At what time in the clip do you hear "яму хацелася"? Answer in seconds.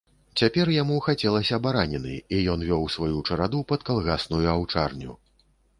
0.75-1.59